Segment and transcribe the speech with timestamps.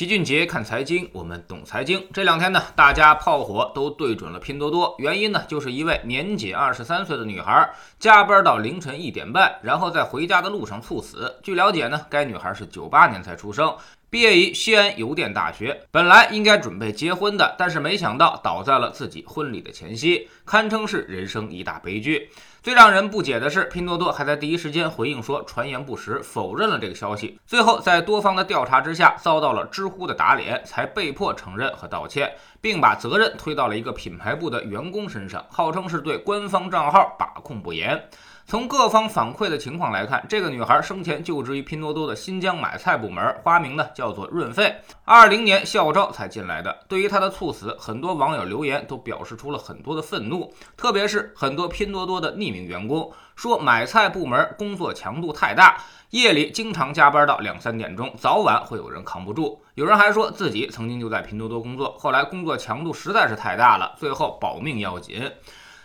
[0.00, 2.02] 齐俊杰看财经，我们懂财经。
[2.10, 11.38] 这两天呢，大家炮火都对准了拼多多，原因呢，就是一位年仅二十三岁的女孩加班到凌晨一点半，然后在回家的路上猝死。
[11.42, 13.76] 据了解呢，该女孩是九八年才出生，
[14.08, 22.30] 毕业于西安邮电大学，本来应该准备结婚的，但是没想到倒在了自己婚礼的前夕，堪称是人生一大悲剧。
[22.62, 27.40] 最让人不解的是，拼多多还在第一时间回应说传言不实，否认了这个消息。
[27.46, 37.98] 最后在多方的调查之下，遭到了知乎的打脸，才被迫承认和道歉，并把责任推到了一个品牌部的员工身上，号称是对官方账号把控不严。
[38.46, 46.76] 从各方反馈的情况来看，这个女孩生前就职于拼多多的新疆买菜部门，花名呢叫做润肺，二零年校招才进来的。
[46.88, 55.78] 对于她的猝死，很多网友留言都表示出了很多的愤怒，特别是很多拼多多的逆一名员工说，买菜部门工作强度太大，
[56.10, 59.62] 夜里经常加班到两三点钟，早晚会有人扛不住。
[59.76, 65.32] 有人还说自己曾经就在拼多多工作，后来工作强度实在是太大了，最后保命要紧。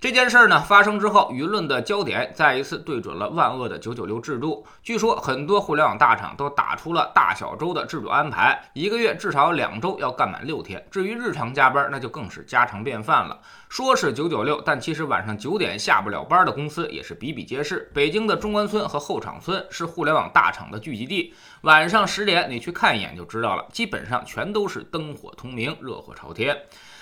[0.00, 4.66] 这件事儿呢发生之后，舆论的焦点再一次对准了万恶的九九六制度。
[4.82, 10.82] 据说很多互联网大厂都打出了大小周的制度安排，一个月至少两周要干满六天。
[10.90, 13.38] 至于日常加班，那就更是家常便饭了。
[13.68, 17.90] 说是九九六，但其实晚上九点下不了班的公司也是比比皆是。
[17.92, 26.56] 北京的中关村和后厂村是互联网大厂的聚集地，晚上十点你去看一眼就知道了，基本上全都是灯火通明、热火朝天。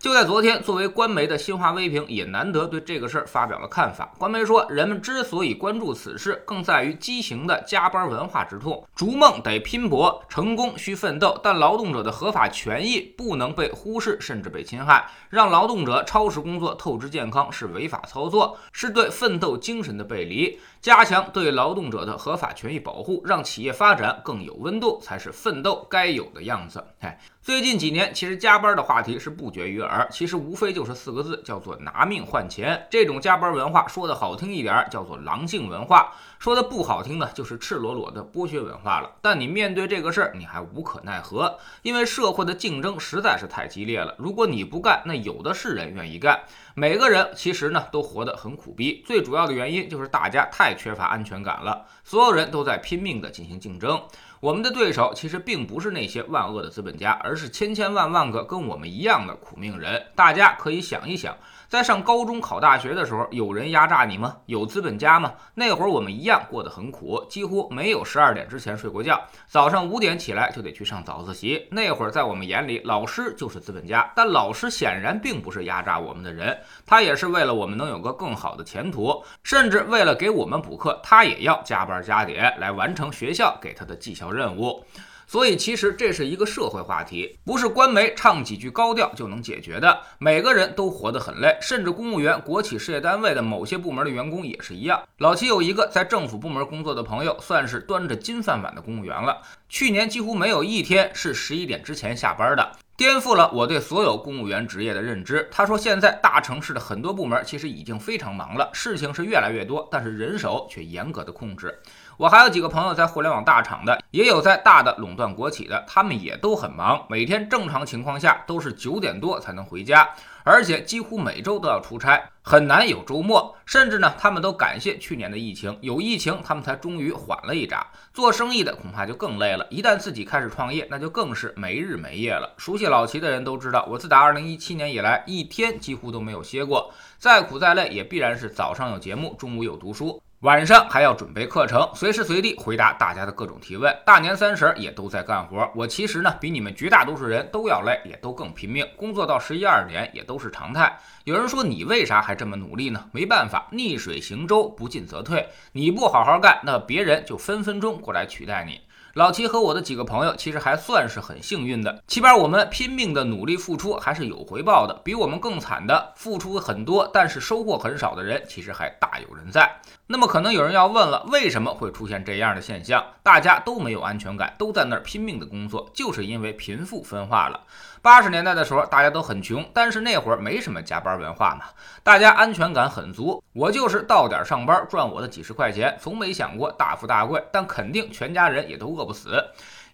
[0.00, 4.14] 就在昨天，作为官媒的新华微评也难得对这个事儿发表了看法。
[4.16, 8.82] 官媒说，人们之所以关注此事，更在于畸形的加班文化之痛。
[8.94, 15.06] 逐梦得拼搏，成功需奋斗，但劳动者的合法权益不能被忽视，甚至被侵害。
[15.28, 20.58] 让劳动者超时工作、透支健康是违法操作，是对奋斗精神的背离。
[20.82, 26.82] 加强对劳动者的合法权益保护，让企业发展更有温度，才是奋斗该有的样子。
[27.00, 27.18] 哎。
[27.42, 30.06] 最近几年，其实加班的话题是不绝于耳。
[30.10, 32.86] 其实无非就是四个字，叫做拿命换钱。
[32.90, 39.12] 这种加班文化，说的好听一点叫做狼性文化，说的不好听的，就是赤裸裸的剥削文化了。
[39.20, 44.14] 但你面对这个事儿，你还无可奈何，因为社会的竞争实在是太激烈了。
[44.18, 46.40] 如果你不干，那有的是人愿意干。
[46.74, 54.02] 每个人其实呢都活得很苦逼，最主要的原因就是大家太缺乏安全感了，所有人都在拼命的进行竞争。
[54.40, 60.02] 我们的对手其实并不是那些万恶的资本家，而是千千万万个跟我们一样的苦命人。
[60.14, 61.36] 大家可以想一想，
[61.68, 64.38] 在上高中考大学的时候，有人压榨你吗？
[64.46, 65.34] 有资本家吗？
[65.54, 71.68] 那会儿我们一样过得很苦，几乎没有十二点之前睡过觉，早上五点起来就得去上早自习。
[71.70, 84.29] 那会儿在我们眼里，老师就是资本家，但老师显然并不是压榨我们的人，他也是为了我们能有个更好的前途，甚至为了给我们补课，他也要加班加点来完成学校给他的绩效。
[84.32, 84.84] 任务，
[85.26, 90.00] 所以其实这是一个社会话题，不是官媒唱几句高调就能解决的。
[90.18, 95.00] 每个人都活得很累，甚至公务员、国企事业单位的某些部门的员工也是一样。
[95.18, 99.40] 老齐有一个在政府部门工作的朋友，算是端着金饭碗的公务员了。
[99.68, 105.48] 去年几乎没有一天是十一点之前下班的，颠覆了我对所有公务员职业的认知。
[105.50, 111.80] 他说，现在大城市的很多部门其实已经非常忙了，事情是越来越多，但是人手却严格的控制。
[112.18, 120.06] 我还有几个朋友在互联网大厂的，也有在大的垄断国企的，他们也都很忙，每天正常情况下都是九点多才能回家，
[120.44, 123.56] 而且几乎每周都要出差，很难有周末。
[123.66, 127.86] 甚至呢，他们都感谢去年的疫情，有疫情他们才终于缓了一闸。
[128.12, 132.52] 做生意的恐怕就更累了，一旦自己开始创业，那就更是没日没夜了。
[132.56, 140.20] 熟悉老齐的人都知道，我自打二零一七年以来，一天几乎都没有歇过，再苦再累，也必然是早上有节目，中午有读书。
[140.40, 143.94] 晚上还要准备课程，随时随地回答大家的各种提问。
[144.06, 145.70] 大年三十也都在干活。
[145.74, 150.98] 我其实呢，比你们绝大多数人都要累，也都更拼命，工作到十一二点也都是常态。
[151.24, 153.04] 有人说你为啥还这么努力呢？
[153.12, 155.46] 没办法，逆水行舟，不进则退。
[155.72, 158.80] 你不好好干，那别人就分分钟过来取代你。
[159.14, 164.94] 老齐和我的几个朋友其实还算是很幸运的，起码我们拼命的努力付出还是有回报的。
[165.02, 169.68] 比我们更惨的，付出很多但是收获很少的人，其实还大有人在。
[170.06, 173.04] 那么可能有人要问了，为什么会出现这样的现象？
[173.22, 177.60] 大家都没有安全感，都在那儿拼命的工作，就是因为贫富分化了。
[178.02, 181.66] 八十年代的时候，大家都很穷，但是那会儿没什么加班文化嘛，
[182.02, 183.42] 大家安全感很足。
[183.52, 189.42] 我就是到点上班赚我的几十块钱，从没想过大富大贵，但肯定全家人也都饿不死。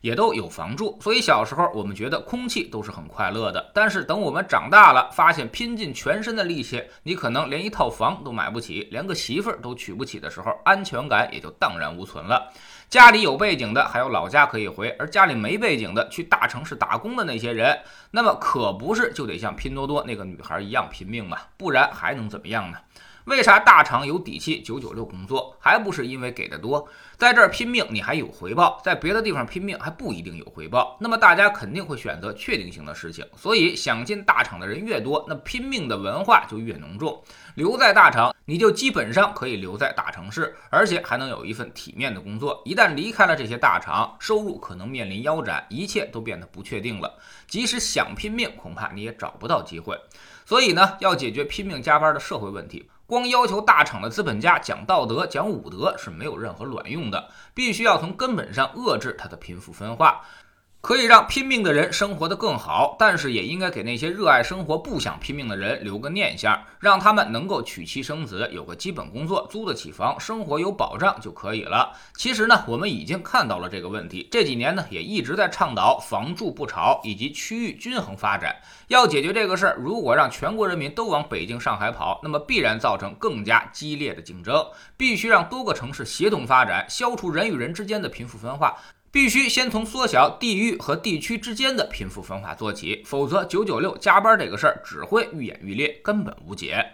[0.02, 3.72] 也都有房住，所以小时候我们觉得空气都是很快乐的。
[3.74, 12.52] 但是等我们长大了，发现拼尽全身的力气，你可能连一套房都买不起，连个媳妇儿都娶不起的时候，安全感也就荡然无存了。
[12.88, 17.76] 家里有背景的还有老家可以回，而家里没背景的去大城市打工的那些人，
[18.12, 21.38] 那么可不是就得像拼多多那个女孩一样拼命吗？
[21.56, 22.78] 不然还能怎么样呢？
[23.26, 26.88] 为啥大厂有底气九九六工作，还不是因为给的多？
[27.16, 30.96] 在这儿拼命你还有回报，在别的地方拼命还不一定有回报。
[31.00, 37.20] 那么大家肯定会选择确定性的事情，所以想进大厂的人越多，那拼命的文化就越浓重。
[37.56, 42.62] 留在大厂，你就基本上可以留在大城市，而且还能有一份体面的工作。
[42.64, 47.18] 一旦离开了这些大厂，收入可能面临腰斩，一切都变得不确定了。
[47.48, 49.98] 即使想拼命，恐怕你也找不到机会。
[50.44, 52.88] 所以呢，要解决拼命加班的社会问题。
[53.06, 60.22] 光要求大厂的资本家讲道德、讲武德是没有任何卵用的，必须要从根本上遏制它的贫富分化。
[60.80, 71.92] 可以让拼命的人生活得更好，但是也应该给那些热爱生活、不想拼命的人留个念想，让他们能够娶妻生子，有个基本工作，租得起房，生活有保障就可以了。
[72.16, 78.54] 其实呢，我们已经看到了这个问题，这几年呢也一直在倡导房住不炒以及区域均衡发展。
[78.86, 84.64] 要解决这个事儿，如果让全国人民都往北京、上海跑，那么必然造成更加激烈的竞争。
[84.96, 88.76] 必须让多个城市协同发展，消除人与人之间的贫富分化。
[89.16, 96.84] 必须先从缩小地域和地区之间的贫富分化做起，否则九九六加班这个事儿只会愈演愈烈，根本无解。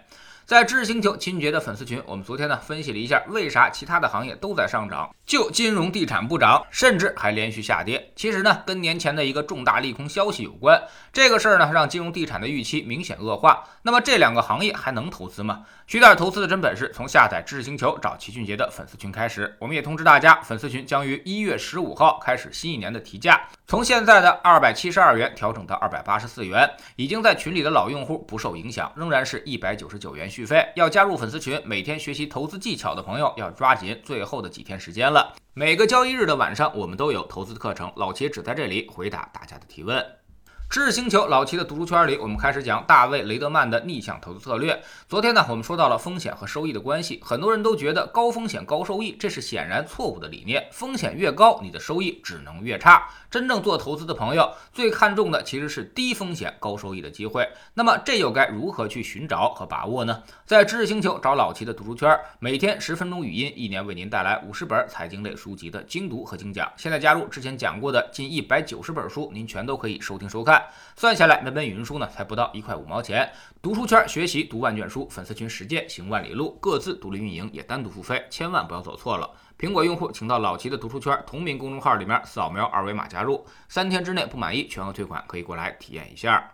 [0.45, 8.11] 在知识星球秦爵的粉丝群，我们昨天呢分析了一下为啥其他的行业都在上涨，就金融地产不涨，甚至还连续下跌。
[8.13, 10.81] 其实呢，跟年前的一个重大利空消息有关。
[11.13, 13.63] 这个事儿呢，让金融地产的预期明显恶化。
[13.83, 15.63] 那么这两个行业还能投资吗？
[15.87, 19.55] 学点投资的真本事，从下载知识星球找齐俊杰的粉丝群开始。
[19.59, 23.41] 我们也通知大家，粉丝群将于一月十五号开始新一年的提价，
[23.73, 26.69] 从现在的二百七十二元调整到二百八十四元。
[26.95, 30.63] 已经在群里的老用户不受影响，仍然是一百九十九元续费。
[30.75, 35.33] 要加入粉丝群，每天学习投资技巧的朋友要抓紧最后的几天时间了。
[35.55, 40.05] 每个交易日的晚上，我们都有投资课程，老齐只在这里回答大家的提问。
[40.69, 44.81] 知识星球老齐的读书圈里，我们开始讲大卫雷德曼的逆向投资策略。
[45.07, 50.67] 昨天呢，我们说到了风险和收益的关系，很多人都觉得高风险高收益，这是显然错误的理念。
[50.71, 53.07] 风险越高，你的收益只能越差。
[53.29, 57.47] 真正做投资的朋友最看重的其实是低风险高收益的机会。
[57.75, 60.23] 那么这又该如何去寻找和把握呢？
[60.43, 66.71] 在知识星球找老齐的读书圈，每天十分钟语音，一年为您带来五十本财经类书籍的精读和精讲。
[66.75, 70.52] 现在加入之前讲过的近一百九十本书，您全都可以收听收看。
[70.95, 73.31] 算下来，每本语音书呢才不到一块五毛钱。
[73.61, 79.29] 读书圈学习读万卷书，粉丝群实践行万里路，各自独立运营也单独付费，千万不要走错了。
[79.57, 86.51] 苹果用户请到老齐的读书圈同名公众号里面扫描二维码加入，三天之内不满意全额退款，可以过来体验一下。